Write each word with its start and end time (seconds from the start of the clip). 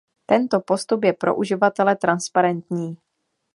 Tento 0.25 0.59
postup 0.61 1.03
je 1.03 1.13
pro 1.13 1.35
uživatele 1.35 1.95
transparentní. 1.95 2.97